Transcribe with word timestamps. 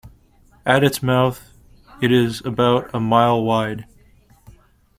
At 0.65 0.83
its 0.83 1.03
mouth 1.03 1.53
it 2.01 2.11
is 2.11 2.43
about 2.43 2.89
a 2.91 2.99
mile 2.99 3.43
wide. 3.43 3.85